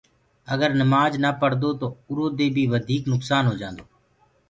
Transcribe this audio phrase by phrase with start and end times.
[0.53, 3.83] اگر نمآج نآ پڙدو تو اُرو دي وڌيٚڪ نُڪسآن هو جآندو